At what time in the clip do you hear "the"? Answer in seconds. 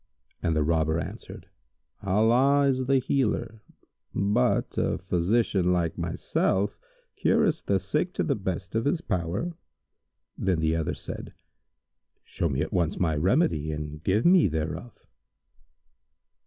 0.55-0.63, 2.87-2.97, 7.67-7.79, 8.23-8.33, 10.59-10.75